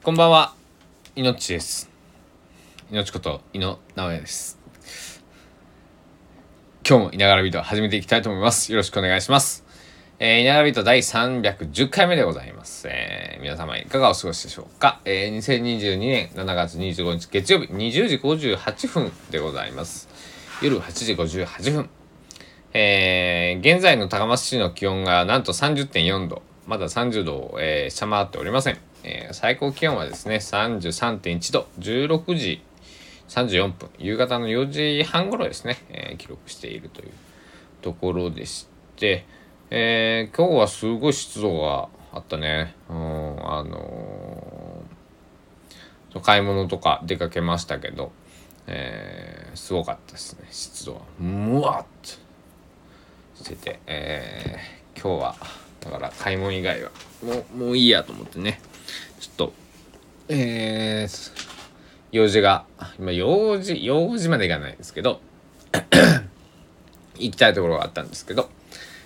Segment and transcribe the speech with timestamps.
[0.00, 0.54] こんばんは、
[1.16, 1.90] いのちです。
[2.88, 4.56] いのちこと、いの直哉です。
[6.88, 8.70] 今日もいながらビート始めていきたいと思います。
[8.70, 9.64] よろしくお願いします。
[10.20, 12.86] えー、いながらビート第310回目でございます。
[12.88, 15.00] えー、皆様いかがお過ごしでしょうか。
[15.04, 20.08] えー、2022年7月25日月曜日20時58分でございます。
[20.62, 21.90] 夜8時58分。
[22.72, 26.42] えー、現在の高松市の気温がなんと30.4度。
[26.68, 28.87] まだ30度を、えー下回っておりません。
[29.04, 32.62] えー最高気温はですね、33.1度、16時
[33.28, 37.10] 34分、夕方の4時半頃ですね、えー記録しているという
[37.82, 38.66] ところでし
[38.96, 39.24] て、
[39.70, 42.74] えー今日はすごい湿度があったね。
[42.88, 48.10] うん、あのー買い物とか出かけましたけど、
[48.66, 51.00] えーすごかったですね、湿度が。
[51.18, 55.36] むわっとしてて、えー今日は
[55.80, 56.90] だから買い物以外は
[57.24, 58.60] もうもういいやと思ってね
[59.20, 59.52] ちょっと。
[60.28, 61.32] えー、
[62.12, 62.64] 用事が。
[62.98, 65.20] 今用事用事までいかないんですけど。
[67.18, 68.48] 行きたいところがあったんですけど、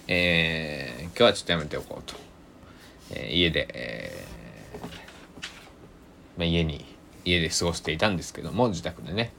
[0.06, 2.14] えー今日はちょっとやめておこうと、
[3.10, 4.86] えー家で、えー
[6.38, 6.84] まあ、家に
[7.24, 9.32] 家で過ごしていたんですけども自宅でね。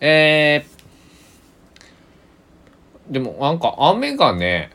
[0.00, 0.78] えー
[3.10, 4.70] でもなんか雨がね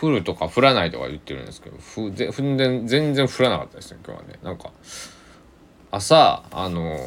[0.00, 4.70] 降るとか降らないとか言ってるんですけどふぜ全然全然降らなかったですね今日はねなんか
[5.90, 6.98] 朝あの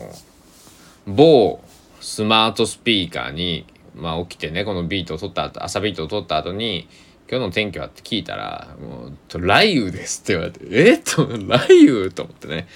[1.07, 1.61] 某
[2.01, 6.87] スマートスピーカーに、まあ、起きてねこのビートを取った後朝ビートを取った後に
[7.29, 10.93] 今日の天気はって聞いたら「もう雷雨です」って言われて「え？
[10.93, 12.67] っ?」と「雷雨?」と思ってね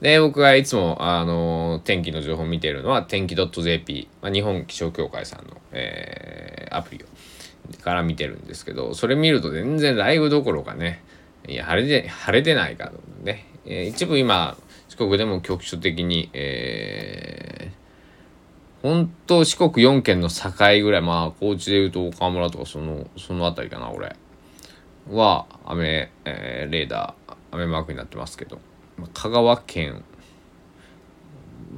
[0.00, 7.06] で僕がいつもあの天気の情報を見ているのは天気 .jp、まあ、日本気象協会さんの、えーアプリを
[7.82, 11.02] から見てるんですけどそれ見ると全然雷雨どころかね
[11.46, 14.56] いや晴れで晴れてないかとね、えー一部今
[14.88, 17.78] 四国でも局所的にえー
[18.82, 20.50] 本当四国4県の境
[20.84, 24.14] ぐらいまあ高知でいうと岡村とかそのその辺りかな俺。
[25.10, 28.60] は雨、えーレーダー雨マークになってますけど、
[29.14, 30.04] 香川県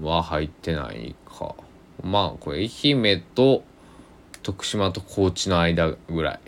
[0.03, 1.55] は入ってないか。
[2.03, 3.63] まあこれ愛媛と
[4.51, 6.41] 徳島と高知の間ぐらい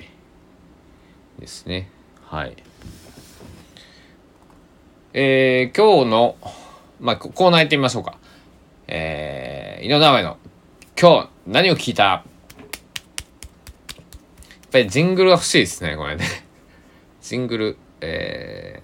[1.38, 1.88] ですね。
[2.26, 2.56] はい。
[5.12, 6.36] えー、今日の
[6.98, 8.18] まあコーナー行ってみましょうか。
[8.88, 10.36] えー、井上直江の
[11.00, 12.02] 今日何を聞いた？
[12.02, 12.24] やっ
[14.72, 16.24] ぱりジングルが欲しいですねこれね。
[17.22, 18.82] ジングルえ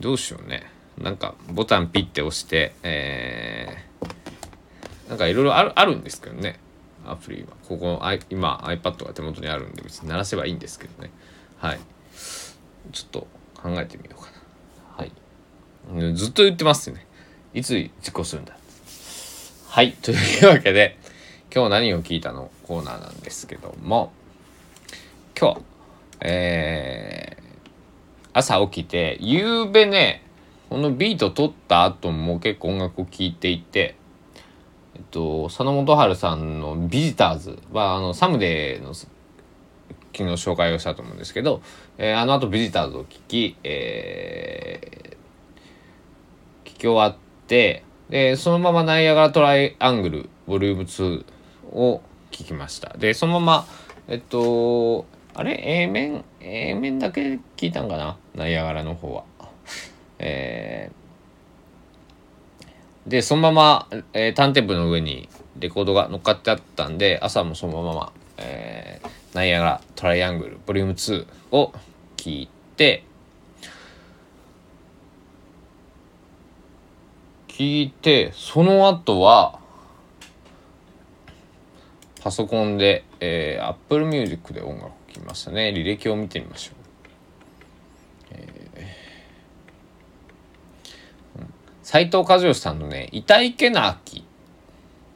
[0.00, 0.64] ー、どうしようね。
[0.98, 6.58] なんかボタンピッて押してえー、なんかいろいろあるあるんですけどね。
[7.10, 7.48] アプリは。
[7.68, 11.10] ここあ今 iPad が手元にあるんで別に鳴らせばいいんですけどね。
[11.58, 11.78] はい。
[12.92, 14.30] ちょっと考えてみようか
[14.98, 15.04] な。
[15.04, 16.14] はい。
[16.14, 17.06] ずっと言ってますね。
[17.54, 18.56] いつ実行するんだ。
[19.68, 19.92] はい。
[19.92, 20.98] というわけで
[21.54, 24.12] 今日何を聞いたのコーナーなんですけども。
[25.38, 25.60] 今日
[26.20, 27.46] えー
[28.38, 30.22] 朝起きて夕べね
[30.68, 33.96] このビート撮った後も結構音楽を聴いていて
[34.96, 39.08] えっと佐野元春さんの「ビジターズは」あのサムデーの昨
[40.14, 41.60] 日紹介をしたと思うんですけど、
[41.98, 45.16] えーあの後ビジターズを聴き、えー
[46.64, 51.24] 聞き終わってでそのままナイアガラトライアングルボリューム2
[51.72, 52.96] を聞きました。
[52.96, 53.66] でそのまま
[54.08, 58.16] えっとあれ？A 面？A 面だけ聞いたんかな？
[58.34, 59.24] ナイアガラの方は。
[60.18, 61.05] えー
[63.06, 65.28] でそのまま、えーターンテーブルの上に
[65.58, 71.72] レコードが乗っかってあったんで朝もそのまま、えーナイアガラトライアングルボリューム2を
[72.16, 73.04] 聞いて
[77.48, 79.58] 聞いてその後は
[82.22, 85.72] パソコンで、えー、Apple Music で音楽を聴きましたね。
[85.76, 86.75] 履歴を見てみましょう。
[91.86, 94.22] 斉藤和義さんのね「痛いけなき」っ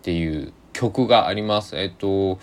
[0.02, 1.76] ていう曲があります。
[1.76, 2.38] えっと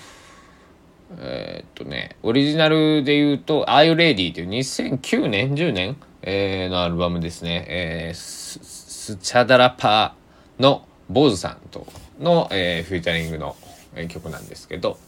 [1.18, 11.88] えーっとねオリジナルで言うと「Are You Ready」っていう2009年10年、えーのアルバムですね、えースチャダラパーの坊主さんと
[12.20, 13.56] の、えーフューチャリングの、
[13.96, 15.00] えー曲なんですけど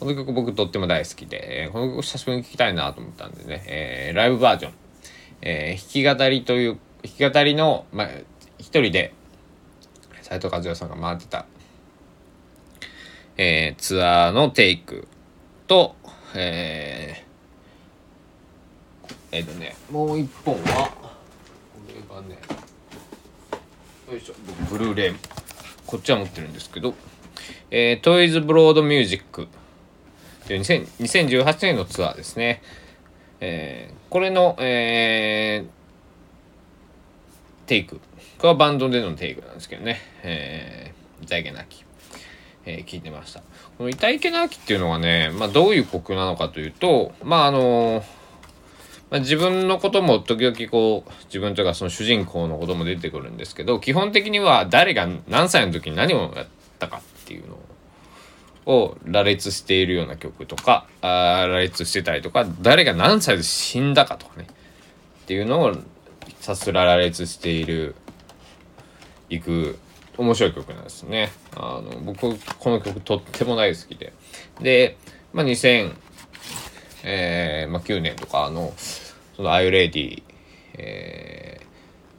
[0.00, 4.72] この曲僕とっても大好きで、えーこの曲久しぶりに聴きたいなと思ったんでね、えーライブバージョン、
[5.42, 8.08] えー弾き語りという弾き語りの、まあ、
[8.58, 9.12] 一人で
[10.22, 11.46] 斉藤和義さんが回ってた、
[13.36, 15.06] えーツアーのテイク
[15.66, 15.96] と
[16.36, 21.10] えー、えっ、とねもう一本はこ
[21.88, 22.38] れがね
[24.10, 24.34] よいしょ
[24.68, 25.14] ブルーレイ
[25.86, 26.94] こっちは持ってるんですけど、
[27.70, 29.48] えー、トイズブロードミュージック
[30.46, 32.62] という2018年のツアーですね。
[33.40, 35.83] えー、これの、えー、
[37.66, 37.96] テイク。
[38.38, 40.00] これはバンドでのテイクなんですけどね。
[40.22, 41.84] えー、痛いけなき。
[42.66, 43.40] えー、聞いてました。
[43.76, 48.24] この痛いけなきっていうのはね、まあどういう曲なのかというと、まああのー
[49.14, 56.46] まあ、自分のことも時々こう自分というかその主人公のことも出てくるんですけど基本的には誰が何歳の時に何をやっ
[56.80, 57.58] たかっていうの
[58.66, 65.76] を羅列しているような曲とかあ羅列してたりとか誰が何歳で死んだかとかねっていうのを
[66.44, 67.94] さすら羅列している
[69.30, 69.78] いく
[70.18, 71.32] 面白い曲なんですね。
[71.56, 74.12] あの僕この曲とっても大好きで。
[74.60, 74.98] で、
[75.32, 75.94] まあ、2000、
[77.02, 78.74] えーまあ、9年とかの
[79.34, 80.22] その「アイレディ」
[80.76, 81.60] え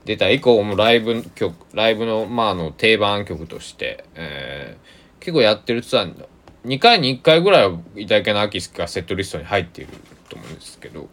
[0.04, 6.28] ー、出た以降もライブ曲ライブの,、まあ、あの定番曲として、えー、結構やってるツアー
[6.66, 9.94] 2回に1回ぐらいは「いただけの秋」がセットリストに入っている
[10.30, 11.08] と思うんですけど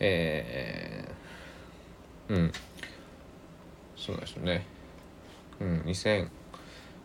[0.00, 1.17] えー、
[2.28, 2.52] うん。
[3.96, 4.66] そうなんですよね。
[5.60, 6.28] うん2000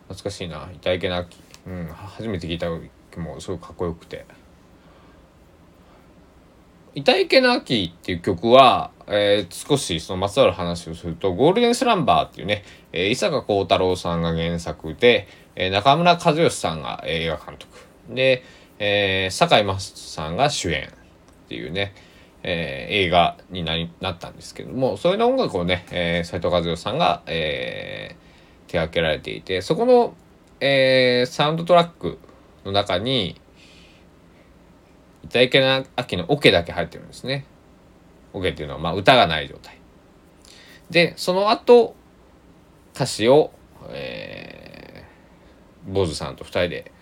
[0.08, 4.24] 懐かしいな「いただけの秋」うん初めて聞いた時もすごいかっこよくて。
[6.96, 12.62] 痛いけなきっていう曲は、えー、少しそのまつわる話をすると、ゴールデンスランバーっていうね、
[12.92, 17.78] えー、伊坂幸太郎さんが原作で、えー、中村和義さんが映画監督。
[18.10, 18.44] で、
[18.78, 21.94] えー、坂井真さんが主演っていうね、
[22.46, 30.14] えー、映画になりなったんですけども、それの音楽をね、えー、斉藤和義さんが、えー、手掛けられていて、そこの、
[30.60, 32.18] えー、サウンドトラック
[32.64, 33.40] の中に、
[35.34, 37.46] いけな秋のオケだけ入ってるんですね。
[38.34, 39.78] オケっていうのは、まあ、歌がない状態。
[40.90, 41.96] で、その後、
[42.94, 43.52] 歌詞を、
[43.88, 46.92] えー、坊主さんと二人で、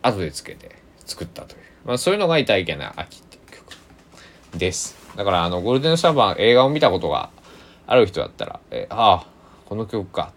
[0.00, 1.62] 後でつけて作ったという。
[1.84, 3.22] まあ、そういうのがいたいけな秋っ
[4.54, 4.96] です。
[5.16, 7.30] だから、あの、ゴールデンシャバー映画を見たことが
[7.86, 9.26] ある人だったら、えー、ああ、
[9.66, 10.32] この曲か。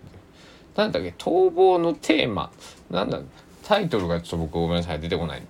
[0.75, 2.51] なんだっけ、逃亡のテーマ。
[2.89, 3.19] なんだ、
[3.63, 5.43] タイトルがちょっと僕ごめんなさい、出てこない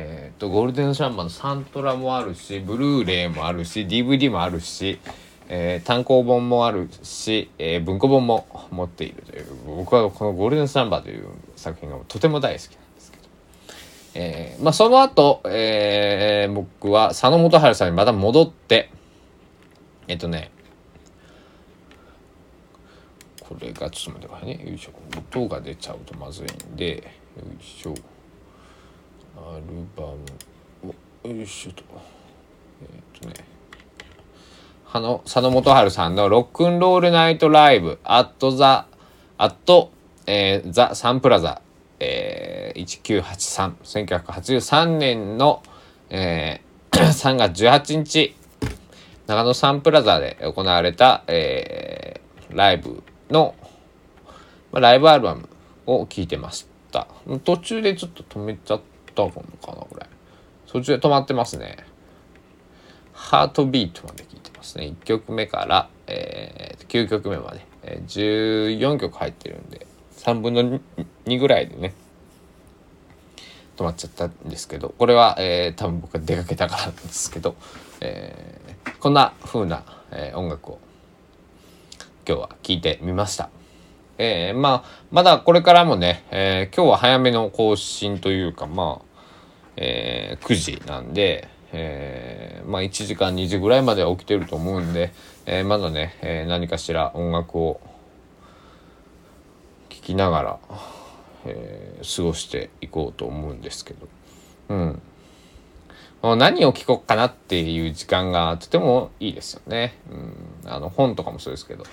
[0.00, 5.00] えーと、ゴールデンシャンマンのサントラもあるしブルーレイもあるし DVD もあるし、
[5.48, 12.78] えー、単行本もあるし、えー、文庫本も持っているという僕はこの「ゴールデンサンバー」という作品がとても大好き、
[14.20, 18.90] えー、まあ、その後、えー、僕は佐野元春さんにまた戻って
[20.08, 20.50] えっとね
[23.38, 24.70] これがちょっと待ってくださいね。
[24.70, 24.92] よいしょ
[25.36, 27.02] 音が出ちゃうとまずいんでよ
[27.58, 27.94] いしょ。
[29.36, 29.62] アル
[29.96, 30.08] バ
[30.82, 31.84] ムよいしょと。
[32.82, 33.34] えっ、とね
[34.92, 38.88] あの佐野元春さんの「ロックンロールナイトライブ」「アットザ」
[39.38, 39.92] 「アット、
[40.26, 41.62] えー、ザ・サンプラザ」
[42.00, 45.62] えー、19831983年の、
[46.10, 48.36] えー、 3月18日
[49.26, 53.54] 長野サンプラザで行われた、えー、ライブの、
[54.72, 55.48] まあ、ライブアルバム
[55.86, 57.06] を聴いてました。
[57.44, 58.80] 途中でちょっと止めちゃっ
[59.14, 60.06] たのかなこれ。
[60.66, 61.76] 途中で止まってますね。
[63.12, 64.84] ハートビートまで聞いてますね。
[64.84, 70.80] 1曲目から、えー、9曲目まで、えー、14曲入ってるんで3分の2
[71.28, 71.94] 2ぐらいでね
[73.76, 77.54] 止まっちゃったんですけどこれは、えー、多分僕が出かけたからなんですけど、
[78.00, 80.80] えー、こんな風な、えー、音楽を
[82.26, 83.50] 今日は聴いてみました。
[84.18, 89.20] えー、まあ、まだこれからもね、えー、今日は早めの更新というか、まあ、
[89.76, 95.12] えー、9時なんで、えー、まあ1時間2時ぐらいまでは起きてると思うんで、
[95.46, 97.80] えー、まだね、えー、何かしら音楽を
[99.88, 100.58] 聴きながら、
[101.48, 104.08] えー、過ごしていこうと思うんですけど、
[104.68, 105.02] うん。
[106.22, 109.98] もう何を聞こうかなっていう時間がとてもいいですよね。
[110.10, 111.84] うん、あの本とかもそうですけど、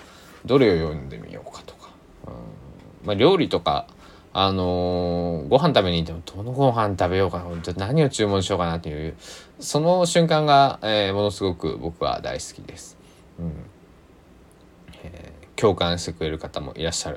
[0.44, 1.90] どれを読んでみようかとか。
[2.26, 2.32] うん
[3.06, 3.86] まあ、料理とか
[4.32, 9.14] あのー、ご飯食べに行ってもどのご飯食べようかな何を注文しようかなっていう
[9.60, 12.98] その瞬間が、えー、ものすごく僕は大好きです、
[13.38, 13.52] うん
[15.04, 17.16] えー、共感してくれる方もいらっしゃ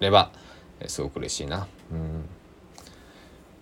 [0.00, 0.30] れば、
[0.86, 2.24] すごく嬉しいな、うん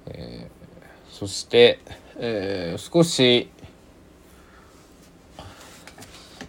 [0.07, 1.79] えー、そして、
[2.17, 3.49] えー、少し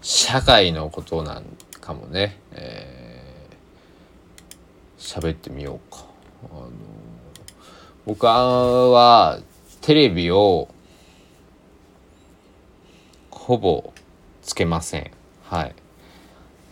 [0.01, 1.45] 社会のことなん
[1.81, 3.15] かもね、えー
[5.05, 6.03] 喋ってみようか。
[6.51, 6.69] あの
[8.05, 9.39] 僕は
[9.81, 10.67] テレビを
[13.29, 13.93] ほぼ
[14.41, 15.11] つけません。
[15.43, 15.75] はい。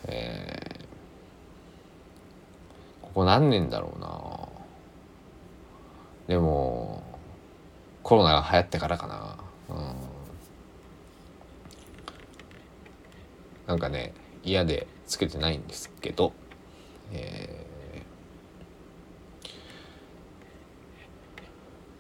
[0.07, 0.72] え
[3.13, 4.50] こ何年だろうな。
[6.27, 7.03] でも
[8.01, 9.38] コロナが流行ってからかな。
[9.70, 9.96] うん。
[13.67, 16.34] なんかね嫌でつけてないんですけど。
[17.12, 17.65] え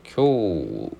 [0.03, 0.97] ー、今日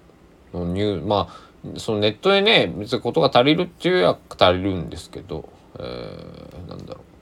[0.53, 7.12] のニューまあそのネットでね別にことが足りるっていうや足りるんですけど、えー、なんだろう。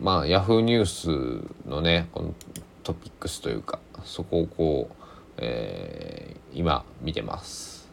[0.00, 2.34] まあヤフーニュースのねこの
[2.82, 4.94] トピックスというかそこをこう、
[5.38, 7.88] えー、今見てます。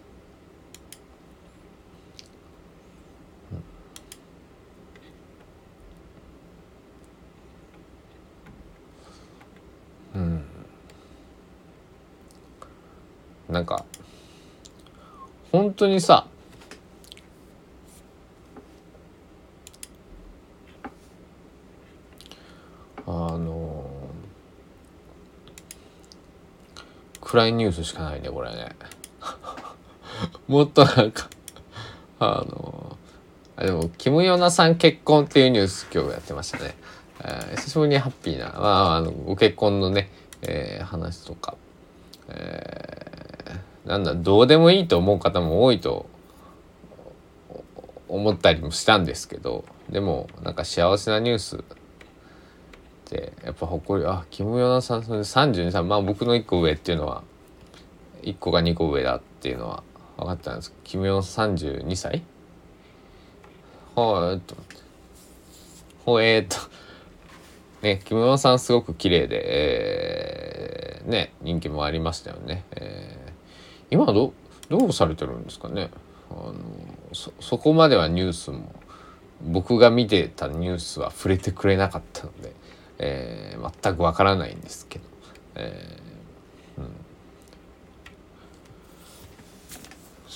[10.16, 10.44] うん、
[13.48, 13.86] なんか
[15.52, 16.26] 本当にさ
[23.06, 23.90] あの
[27.40, 28.70] 暗いニュースしかないねこれね。
[30.48, 31.30] もっとなんか
[32.20, 32.98] あの
[33.56, 36.76] あでもキム・ヨナさん結婚っていうニュース今日やってましたね、
[37.22, 41.56] えー、久しぶりにハッピーな、まあ、あのご結婚のね、えー、話とか、
[42.28, 43.10] えー
[43.90, 46.08] なんだどうでもいいと思う方も多いと
[48.08, 51.60] 思ったりもしたんですけどでもなんか幸せなニュースっ
[53.06, 57.24] てやっぱ誇りあキム・ヨナさんそれ32歳まあ僕の1個上っていうのは
[58.24, 59.84] 1個が2個上だっていうのは
[60.18, 60.72] 分かったんです。
[60.72, 62.24] けどキム・ヨナ32歳
[63.96, 64.56] はえっと。
[66.06, 66.56] ほえー、っと。
[67.82, 72.64] ねキム・ヨナさんすごく綺麗で、えー、ね人気もありましたよね。
[72.76, 73.30] えー
[73.92, 74.34] 今ど
[74.70, 75.90] どうされてるんですかね？
[76.30, 76.54] あの
[77.14, 78.72] そそこまではニュースも
[79.42, 82.54] 僕が見てたニュースは触れてくれなかったので、
[83.00, 85.06] えー、全くわからないんですけど、
[85.56, 86.90] えーうん、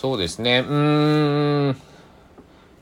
[0.04, 0.60] そうですね。
[0.60, 1.78] うん。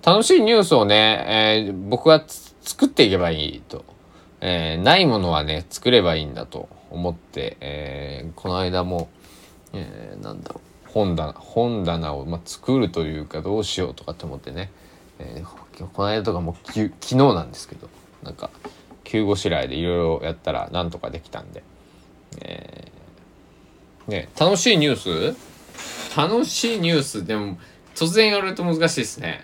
[0.03, 2.25] 楽しいニュースをね、えー、僕は
[2.61, 3.85] 作っていけばいいと、
[4.41, 9.07] えー、ないものはね作ればいいんだと思って、えー、この間も
[9.73, 14.71] えー、なんだろう本棚本棚を、まあ、作るというかどうしようとかって思ってね、
[15.19, 17.89] えー、この間とかもき昨日なんですけど
[18.23, 18.49] なんか
[19.03, 21.63] 急ごしらえでいろいろやったらなんとかできたんで、
[22.41, 25.50] えー、ね楽しいニュース
[26.15, 27.57] 楽しいニュースでも
[27.95, 29.43] 突然言われると難しいですね。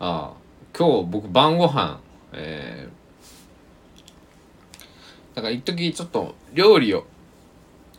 [0.00, 0.38] ああ
[0.76, 2.00] 今日僕晩ご飯
[2.32, 7.06] えー、なんか一時ちょっと料理を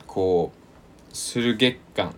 [0.08, 2.16] こうする月間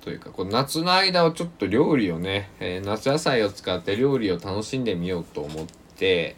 [0.00, 5.66] というかこう夏の間をちょっと料理をね、えー、夏野菜を使って料理を楽しんでみようと思っ
[5.96, 6.36] て、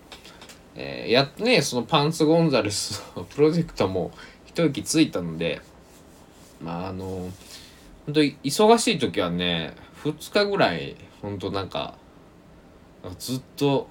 [0.75, 4.11] えー、やっとねそのパンツゴンザレスのプロジェクトも
[4.55, 5.61] 一息ついたので
[6.63, 7.29] まああの
[8.07, 11.95] 本当に忙しい時はね2日ぐらい本当なんか
[13.19, 13.89] ずっと、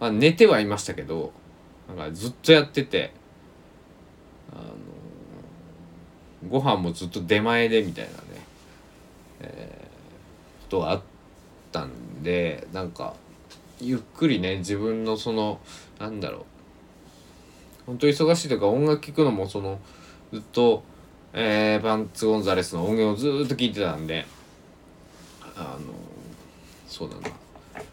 [0.00, 1.32] まあ、寝てはいましたけど
[1.88, 3.12] なんかずっとやってて
[4.52, 4.72] あの
[6.48, 8.16] ご飯もずっと出前でみたいなね、
[9.42, 11.02] えー、ことがあっ
[11.70, 13.14] たんでなんか
[13.80, 15.60] ゆっくりね自分のその
[16.00, 16.53] なんだろう
[17.86, 19.78] 本当忙しいというか音楽聴くのもその
[20.32, 20.82] ずっと、
[21.32, 24.26] えー、バンツ・ゴンザレスの音源をずっと聴いてたんで
[25.56, 25.92] あの
[26.86, 27.34] そうだな。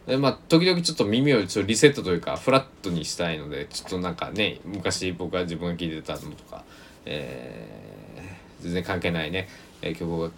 [0.06, 6.64] でまあ時々ちょっと耳をちょリセットというかフラットにしたいのでちょっとなんかね昔僕が自分が聴いてたのとか、
[7.06, 9.48] えー、全然関係ないね、
[9.82, 10.32] えー、曲を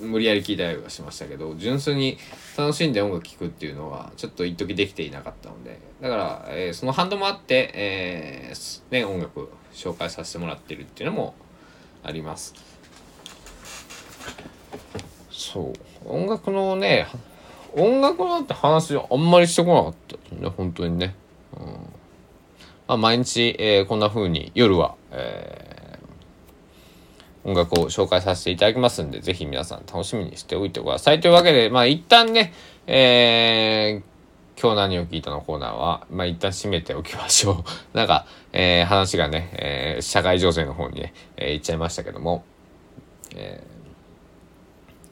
[0.00, 2.18] 無理やり聴いたりはしましたけど純粋に
[2.56, 11.34] 楽しんで音楽聴くっていうのはちょっと一時できていなかったのでだから、えー、その反動もあって、えー、ね、音楽紹介させてもらってるっていうのも
[12.02, 12.54] あります。
[15.30, 15.72] そう。
[16.04, 17.06] 音楽のね
[17.74, 19.94] 音楽なんて話あんまりしてこなかっ
[20.30, 21.14] たね本当にね、
[21.56, 21.66] うん。
[22.86, 25.63] まあ、毎日、えー、こんな風に夜は、えー、
[27.44, 32.52] 音楽を紹介させていただきますんでぜひ皆さん楽しみにしておいてくださいというわけでまあ一旦ね
[32.86, 34.14] えー
[34.60, 37.64] 今日何を聞いたのコーナーは、まあ、一旦閉めておきましょう。
[37.96, 42.44] なんか、えー、話がね、えー、社会情勢の方にね、えー、行っちゃいましたけども、
[43.34, 43.64] え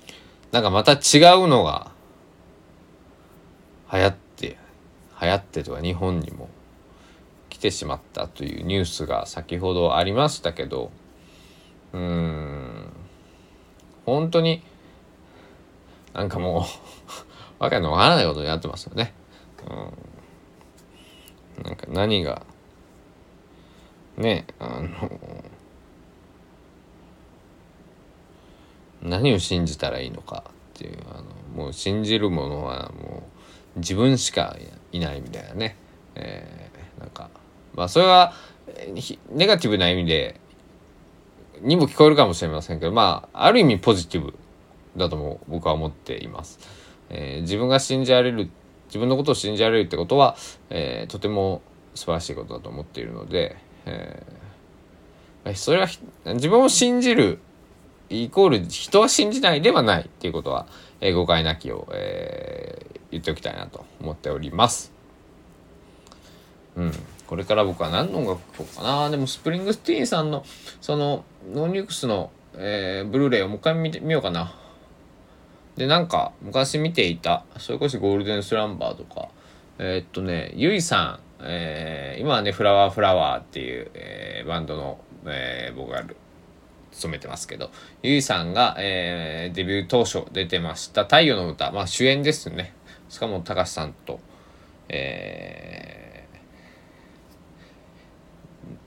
[0.06, 0.12] ー、
[0.52, 1.90] なんかまた違うのが、
[3.92, 4.56] 流行って
[5.20, 6.48] 流行ってとか日本にも
[7.50, 10.90] 来てしまったというニュースが先ほどありましたけど
[11.92, 12.92] うん。
[14.04, 14.62] 本当に
[16.12, 16.62] なんかもう
[17.62, 19.14] わけのわからないことになってますよね。
[21.58, 21.64] うん。
[21.64, 22.42] なんか何が
[24.16, 25.10] ねあの
[29.02, 33.24] 何を信じたらいいのかっていうあのもう信じるものはも
[33.76, 34.56] う自分しか
[34.92, 35.76] いないみたいなね、
[36.14, 37.30] えー、なんか
[37.74, 38.32] まあそれは
[39.30, 40.40] ネガティブな意味で
[41.60, 44.34] にも聞こえるかもしれませんけどまあある意味ポジティブ
[44.96, 46.58] だとも僕は思っています。
[47.10, 48.50] えー、自分が信じられる
[48.86, 50.36] 自分のことを信じられるってことは、
[50.70, 51.62] えー、とても
[51.94, 53.56] 素晴らしいことだと思っているので、
[53.86, 55.86] えー、それは
[56.26, 57.38] 自分を信じる
[58.10, 60.66] イコール人は信じないではないっていうことは、
[61.00, 64.91] えー、誤解なきを、えー、言っておきたいなと思っております。
[66.76, 66.92] うん。
[67.26, 69.10] これから僕は何の音楽聴こうかな。
[69.10, 70.44] でもスプリングスティーンさんの
[70.80, 74.54] そのノーニュークスの、えー、ブルーレイをもう一回見てみようかな。
[75.76, 79.28] で、なんか昔見ていた、それこそゴールデンスランバーとか、
[79.78, 86.04] えー、っとね、ゆいさん、えー、今はね、フラワーフラワーっていう、えー、バンドの、えー、僕が
[86.92, 87.70] 務めてますけど、
[88.02, 92.74] ゆいさんが、えー、デビュー当初出てました太陽の歌、まあ主演ですね。
[93.08, 94.20] しかも高橋さんと、
[94.88, 96.38] えー、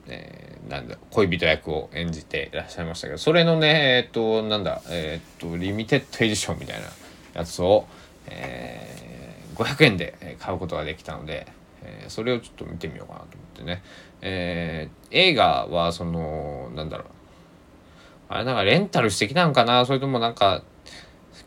[0.08, 6.86] えー、なんだ、恋人役を演じていらっしゃいましたけど、それのね、えっ、と、なんだ、えっ、と、リミテッドエディションみたいな
[7.34, 7.86] やつを、
[8.28, 11.46] え、500円で買うことができたので、
[11.82, 13.82] え、それをちょっと見てみようかなと思ってね。
[14.22, 17.06] え、映画は、その、なんだろう、
[18.28, 19.86] あれなんかレンタルしてきたんかな？
[19.86, 20.62] それともなんか、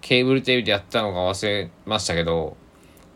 [0.02, 2.56] ケーブルテレビでやったのか忘れましたけど、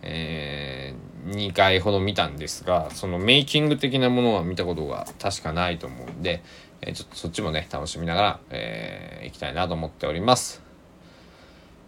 [0.01, 6.43] えー、2回ほど見たんですが、そのメイキング的なものは見たことが確かないと思うんで、
[6.81, 10.61] えー、ちょっとそっちもね、楽しみながら、えー、行きたいなと思っております。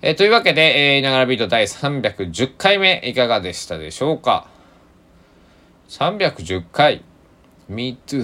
[0.02, 4.48] えー、というわけで、えー、いながらビート第310回目いかがでしたでしょうか
[5.90, 7.04] ?310 回
[7.68, 8.24] Me too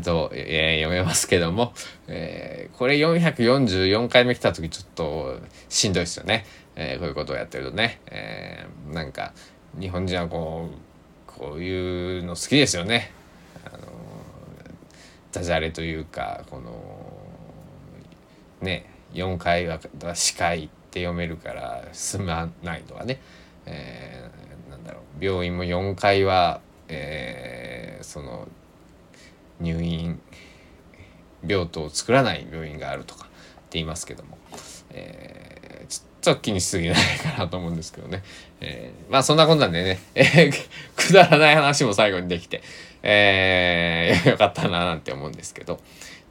[0.00, 1.74] と、えー、読めますけども、
[2.06, 6.44] えー、これ444回目来た時ちょっとしんどいですよね。
[6.76, 8.00] えー、こういうことをやってるとね。
[8.06, 9.32] えー、なんか、
[9.78, 10.84] 日本人はこう、
[11.26, 13.12] こういうの好きですよね。
[13.64, 13.88] あの、
[15.32, 16.72] ダジャレというか、この、
[18.60, 19.78] ね、4回は
[20.14, 23.20] 司会って読めるから進まないとかね。
[23.66, 28.48] えー、なんだろう、病院も4回は、えー、その、
[29.60, 30.20] 入院
[31.46, 33.32] 病棟を作らない病院があるとかって
[33.72, 34.38] 言いますけども、
[34.90, 38.22] えー、ちょっと気にしすぎないかなと思うんですけどね、
[38.60, 40.52] えー、まあそんなこんなんでね、えー、
[40.96, 42.62] くだらない話も最後にできて、
[43.02, 45.80] えー、 よかったななんて思うんですけど、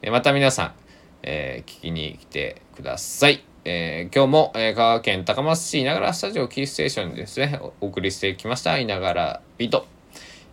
[0.02, 0.74] えまた皆さん、
[1.22, 3.44] え聞きに来てください。
[3.66, 8.76] えー、今日も、えー、香川県高松市いながらスタジオキーステーションにですね、お送りしてきました。
[8.76, 9.93] いながらビート。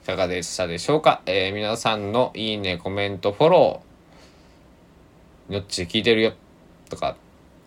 [0.04, 6.34] いかがでしたでしょうか、えー、皆さんのいいね、コメント、フォロー、よっち聞いてるよ、
[6.90, 7.16] とか、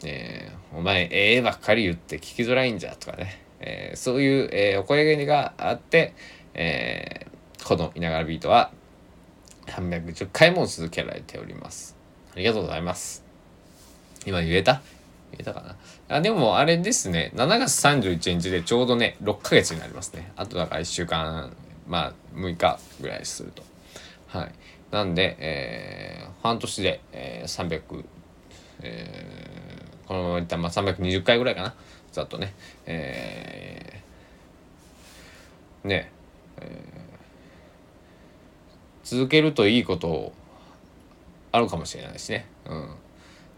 [0.05, 6.15] えー、お前、ええばっかり言って聞きづらいんじゃ、とかね、えー、そういう、えー、お声があって、
[6.55, 8.73] えー、このいながらビートは
[9.67, 11.97] 310回も続けられております。
[12.35, 13.25] ありがとうございます。
[14.27, 14.83] 今言えた？
[15.33, 15.61] 言えたか
[16.09, 16.17] な？
[16.17, 20.33] あでもあれですね、7月31日でちょうどね、6ヶ月になりますね。
[20.37, 23.63] あとだから1週間まあ6日ぐらいすると。
[24.29, 24.53] はい。
[24.91, 28.05] なんで、えー、半年で、えー、300、
[28.83, 31.75] えー、このままいったら、まあ、320回ぐらいかな。
[32.13, 32.55] ざっとね。
[32.87, 36.13] えー、ね、
[36.61, 40.33] えー、続けるといいこと
[41.51, 42.47] あるかもしれないしね。
[42.67, 42.89] うん。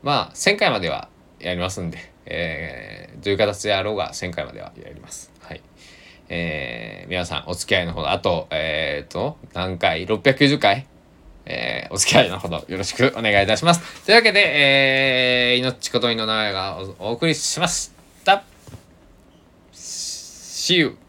[0.03, 1.09] まあ、1000回までは
[1.39, 5.33] やりますんで、えー、どういう形であろうが1000回まではやります。
[6.29, 10.87] えー、皆さんお付き合いのほど、あと、えっ、ー、と、何回 ?690 回
[11.47, 14.05] えー、お付き合いのほどよろしくお願いいたします。
[14.05, 14.41] というわけで、
[15.53, 17.93] えー、命こといの長屋がお送りしまし
[18.25, 18.43] た。
[19.73, 21.06] See you!